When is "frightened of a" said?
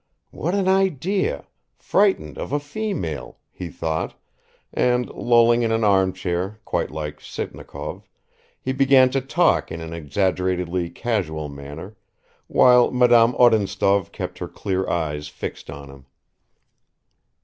1.77-2.59